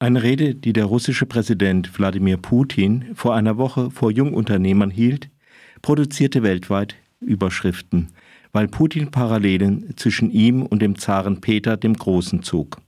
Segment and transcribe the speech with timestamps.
[0.00, 5.28] Eine Rede, die der russische Präsident Wladimir Putin vor einer Woche vor Jungunternehmern hielt,
[5.82, 8.12] produzierte weltweit Überschriften,
[8.52, 12.80] weil Putin Parallelen zwischen ihm und dem Zaren Peter dem Großen zog.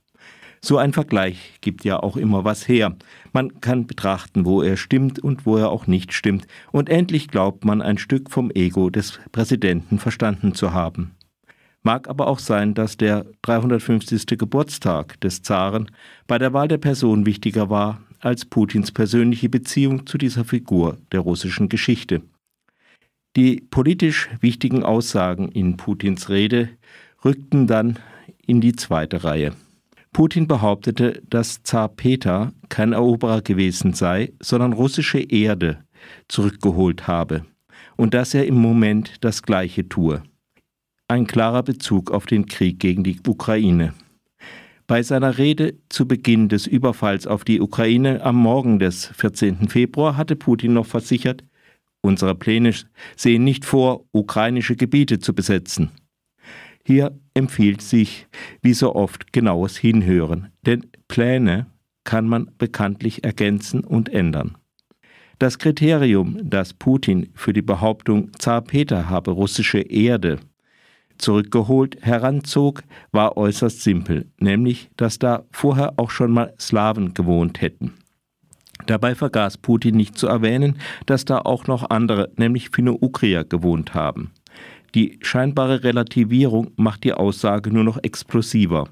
[0.61, 2.95] So ein Vergleich gibt ja auch immer was her.
[3.33, 7.65] Man kann betrachten, wo er stimmt und wo er auch nicht stimmt, und endlich glaubt
[7.65, 11.11] man ein Stück vom Ego des Präsidenten verstanden zu haben.
[11.83, 14.37] Mag aber auch sein, dass der 350.
[14.37, 15.89] Geburtstag des Zaren
[16.27, 21.21] bei der Wahl der Person wichtiger war als Putins persönliche Beziehung zu dieser Figur der
[21.21, 22.21] russischen Geschichte.
[23.35, 26.69] Die politisch wichtigen Aussagen in Putins Rede
[27.25, 27.97] rückten dann
[28.45, 29.53] in die zweite Reihe.
[30.13, 35.83] Putin behauptete, dass Zar Peter kein Eroberer gewesen sei, sondern russische Erde
[36.27, 37.45] zurückgeholt habe
[37.95, 40.21] und dass er im Moment das Gleiche tue.
[41.11, 43.93] Ein klarer Bezug auf den Krieg gegen die Ukraine.
[44.87, 49.67] Bei seiner Rede zu Beginn des Überfalls auf die Ukraine am Morgen des 14.
[49.67, 51.43] Februar hatte Putin noch versichert,
[51.99, 52.73] unsere Pläne
[53.17, 55.91] sehen nicht vor, ukrainische Gebiete zu besetzen.
[56.87, 58.27] Hier empfiehlt sich,
[58.61, 61.65] wie so oft, genaues Hinhören, denn Pläne
[62.05, 64.57] kann man bekanntlich ergänzen und ändern.
[65.39, 70.39] Das Kriterium, das Putin für die Behauptung, Zar Peter habe russische Erde
[71.21, 77.93] zurückgeholt heranzog, war äußerst simpel, nämlich, dass da vorher auch schon mal Slawen gewohnt hätten.
[78.87, 84.31] Dabei vergaß Putin nicht zu erwähnen, dass da auch noch andere, nämlich Finno-Ugrier, gewohnt haben.
[84.95, 88.89] Die scheinbare Relativierung macht die Aussage nur noch explosiver.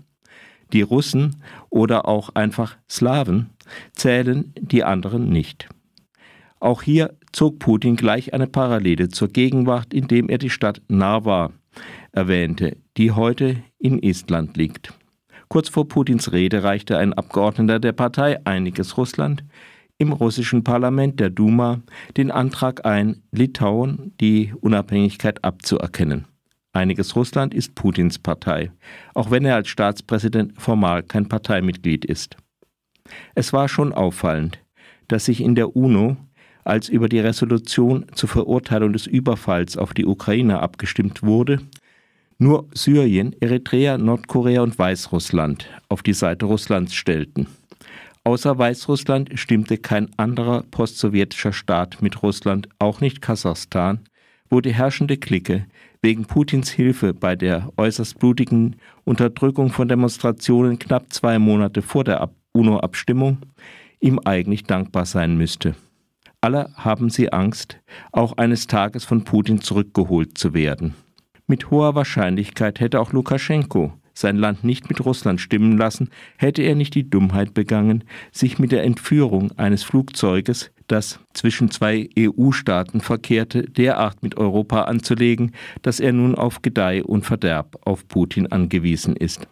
[0.72, 1.38] Die Russen
[1.70, 3.50] oder auch einfach Slawen
[3.92, 5.68] zählen die anderen nicht.
[6.60, 11.52] Auch hier zog Putin gleich eine Parallele zur Gegenwart, indem er die Stadt Narva
[12.12, 14.94] erwähnte, die heute in Estland liegt.
[15.48, 19.44] Kurz vor Putins Rede reichte ein Abgeordneter der Partei Einiges Russland
[19.98, 21.82] im russischen Parlament der Duma
[22.18, 26.26] den Antrag ein, Litauen die Unabhängigkeit abzuerkennen.
[26.72, 28.72] Einiges Russland ist Putins Partei,
[29.14, 32.38] auch wenn er als Staatspräsident formal kein Parteimitglied ist.
[33.36, 34.60] Es war schon auffallend,
[35.08, 36.16] dass sich in der UNO,
[36.64, 41.60] als über die Resolution zur Verurteilung des Überfalls auf die Ukraine abgestimmt wurde,
[42.40, 47.48] nur Syrien, Eritrea, Nordkorea und Weißrussland auf die Seite Russlands stellten.
[48.24, 54.00] Außer Weißrussland stimmte kein anderer postsowjetischer Staat mit Russland, auch nicht Kasachstan,
[54.50, 55.66] wo die herrschende Clique
[56.02, 62.30] wegen Putins Hilfe bei der äußerst blutigen Unterdrückung von Demonstrationen knapp zwei Monate vor der
[62.54, 63.40] UNO-Abstimmung
[64.00, 65.76] ihm eigentlich dankbar sein müsste.
[66.42, 67.80] Alle haben sie Angst,
[68.14, 70.96] auch eines Tages von Putin zurückgeholt zu werden.
[71.50, 76.76] Mit hoher Wahrscheinlichkeit hätte auch Lukaschenko sein Land nicht mit Russland stimmen lassen, hätte er
[76.76, 83.64] nicht die Dummheit begangen, sich mit der Entführung eines Flugzeuges, das zwischen zwei EU-Staaten verkehrte,
[83.64, 89.48] derart mit Europa anzulegen, dass er nun auf Gedeih und Verderb auf Putin angewiesen ist.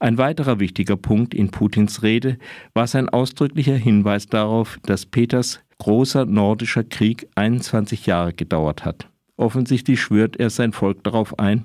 [0.00, 2.36] Ein weiterer wichtiger Punkt in Putins Rede
[2.74, 9.08] war sein ausdrücklicher Hinweis darauf, dass Peters großer nordischer Krieg 21 Jahre gedauert hat.
[9.42, 11.64] Offensichtlich schwört er sein Volk darauf ein,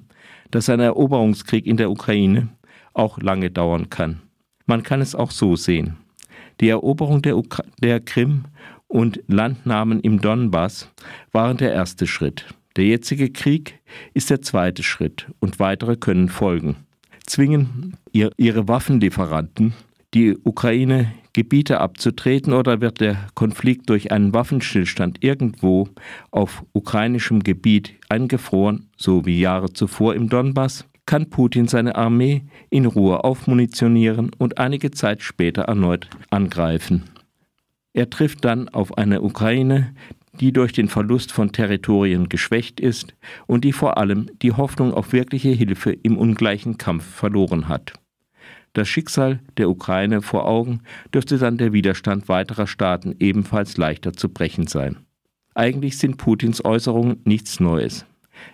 [0.49, 2.47] dass ein Eroberungskrieg in der Ukraine
[2.95, 4.23] auch lange dauern kann.
[4.65, 5.95] Man kann es auch so sehen.
[6.59, 8.45] Die Eroberung der, Ukra der Krim
[8.87, 10.91] und Landnahmen im Donbass
[11.31, 12.45] waren der erste Schritt.
[12.77, 13.79] Der jetzige Krieg
[14.15, 16.77] ist der zweite Schritt und weitere können folgen.
[17.27, 19.75] Zwingen ihre Waffenlieferanten
[20.15, 25.87] die Ukraine Gebiete abzutreten oder wird der Konflikt durch einen Waffenstillstand irgendwo
[26.31, 32.87] auf ukrainischem Gebiet eingefroren, so wie Jahre zuvor im Donbass, kann Putin seine Armee in
[32.87, 37.03] Ruhe aufmunitionieren und einige Zeit später erneut angreifen.
[37.93, 39.93] Er trifft dann auf eine Ukraine,
[40.39, 43.13] die durch den Verlust von Territorien geschwächt ist
[43.45, 47.93] und die vor allem die Hoffnung auf wirkliche Hilfe im ungleichen Kampf verloren hat.
[48.77, 54.29] Das Schicksal der Ukraine vor Augen dürfte dann der Widerstand weiterer Staaten ebenfalls leichter zu
[54.29, 54.97] brechen sein.
[55.55, 58.05] Eigentlich sind Putins Äußerungen nichts Neues.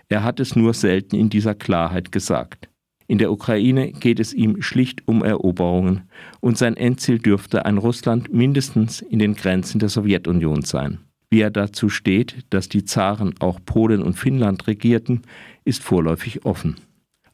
[0.07, 2.69] Er hat es nur selten in dieser Klarheit gesagt.
[3.05, 6.03] In der Ukraine geht es ihm schlicht um Eroberungen
[6.39, 10.99] und sein Endziel dürfte ein Russland mindestens in den Grenzen der Sowjetunion sein.
[11.31, 15.23] Wie er dazu steht, dass die Zaren auch Polen und Finnland regierten,
[15.65, 16.77] ist vorläufig offen.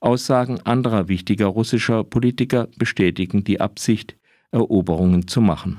[0.01, 4.15] Aussagen anderer wichtiger russischer Politiker bestätigen die Absicht,
[4.51, 5.77] Eroberungen zu machen.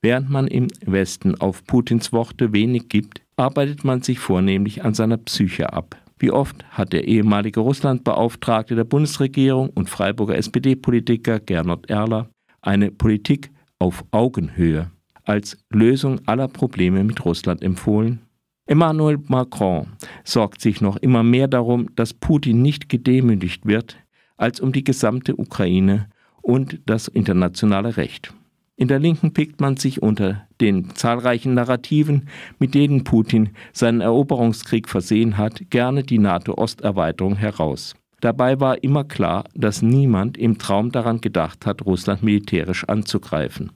[0.00, 5.18] Während man im Westen auf Putins Worte wenig gibt, arbeitet man sich vornehmlich an seiner
[5.18, 5.96] Psyche ab.
[6.18, 12.28] Wie oft hat der ehemalige Russlandbeauftragte der Bundesregierung und Freiburger SPD-Politiker Gernot Erler
[12.60, 14.90] eine Politik auf Augenhöhe
[15.24, 18.20] als Lösung aller Probleme mit Russland empfohlen?
[18.68, 19.86] Emmanuel Macron
[20.24, 23.96] sorgt sich noch immer mehr darum, dass Putin nicht gedemütigt wird,
[24.36, 26.10] als um die gesamte Ukraine
[26.42, 28.34] und das internationale Recht.
[28.76, 32.28] In der Linken pickt man sich unter den zahlreichen Narrativen,
[32.58, 37.94] mit denen Putin seinen Eroberungskrieg versehen hat, gerne die NATO-Osterweiterung heraus.
[38.20, 43.72] Dabei war immer klar, dass niemand im Traum daran gedacht hat, Russland militärisch anzugreifen.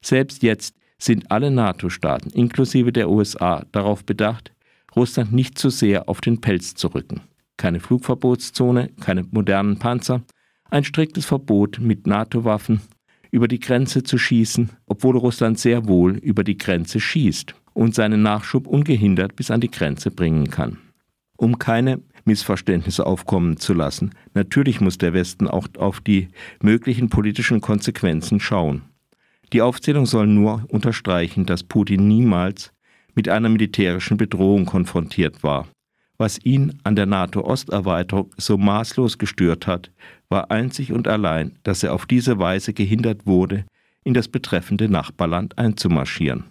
[0.00, 4.52] Selbst jetzt sind alle NATO-Staaten, inklusive der USA, darauf bedacht,
[4.94, 7.22] Russland nicht zu sehr auf den Pelz zu rücken.
[7.56, 10.22] Keine Flugverbotszone, keine modernen Panzer,
[10.70, 12.80] ein striktes Verbot mit NATO-Waffen
[13.30, 18.22] über die Grenze zu schießen, obwohl Russland sehr wohl über die Grenze schießt und seinen
[18.22, 20.78] Nachschub ungehindert bis an die Grenze bringen kann.
[21.36, 26.28] Um keine Missverständnisse aufkommen zu lassen, natürlich muss der Westen auch auf die
[26.60, 28.82] möglichen politischen Konsequenzen schauen.
[29.52, 32.72] Die Aufzählung soll nur unterstreichen, dass Putin niemals
[33.14, 35.66] mit einer militärischen Bedrohung konfrontiert war.
[36.18, 39.90] Was ihn an der NATO-Osterweiterung so maßlos gestört hat,
[40.28, 43.64] war einzig und allein, dass er auf diese Weise gehindert wurde,
[44.04, 46.44] in das betreffende Nachbarland einzumarschieren.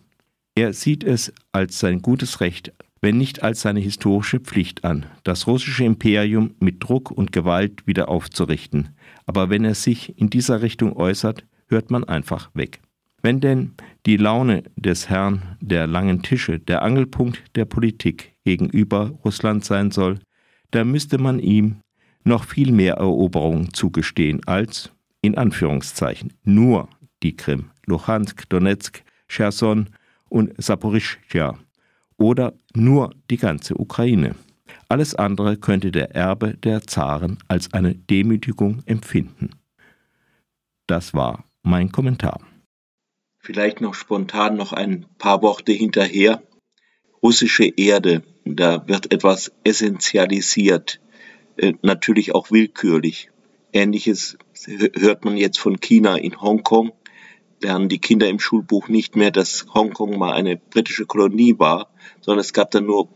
[0.56, 5.48] Er sieht es als sein gutes Recht, wenn nicht als seine historische Pflicht an, das
[5.48, 8.90] russische Imperium mit Druck und Gewalt wieder aufzurichten.
[9.26, 12.82] Aber wenn er sich in dieser Richtung äußert, hört man einfach weg.
[13.22, 13.74] Wenn denn
[14.06, 20.20] die Laune des Herrn der langen Tische der Angelpunkt der Politik gegenüber Russland sein soll,
[20.72, 21.82] da müsste man ihm
[22.24, 26.88] noch viel mehr Eroberungen zugestehen als, in Anführungszeichen, nur
[27.24, 29.90] die Krim, Luhansk, Donetsk, Cherson
[30.30, 31.58] und Saporischschja
[32.18, 34.36] oder nur die ganze Ukraine.
[34.88, 39.52] Alles andere könnte der Erbe der Zaren als eine Demütigung empfinden.
[40.88, 42.40] Das war mein Kommentar.
[43.40, 46.44] Vielleicht noch spontan noch ein paar Worte hinterher.
[47.24, 51.00] Russische Erde, da wird etwas essentialisiert.
[51.58, 53.30] Äh, natürlich auch willkürlich.
[53.72, 54.38] Ähnliches
[54.94, 56.92] hört man jetzt von China in Hongkong.
[57.62, 62.42] Lernen die Kinder im Schulbuch nicht mehr, dass Hongkong mal eine britische Kolonie war, sondern
[62.42, 63.10] es gab dann nur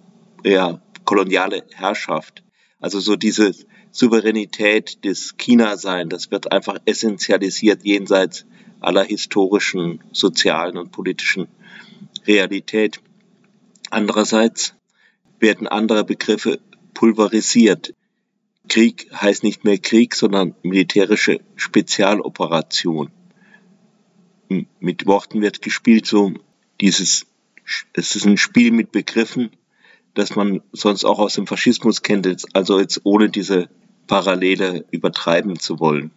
[0.44, 2.44] ja, koloniale Herrschaft.
[2.80, 3.54] Also so diese
[3.92, 8.46] Souveränität des China-Sein, das wird einfach essentialisiert jenseits
[8.84, 11.48] aller historischen, sozialen und politischen
[12.28, 13.02] Realität.
[13.90, 14.76] Andererseits
[15.40, 16.60] werden andere Begriffe
[16.94, 17.94] pulverisiert.
[18.70, 23.12] Krieg heißt nicht mehr Krieg, sondern militärische Spezialoperation.
[24.80, 26.34] Mit Worten wird gespielt, so
[26.80, 27.26] dieses,
[27.94, 29.52] es ist ein Spiel mit Begriffen,
[30.14, 33.70] das man sonst auch aus dem Faschismus kennt, also jetzt ohne diese
[34.08, 36.12] Parallele übertreiben zu wollen.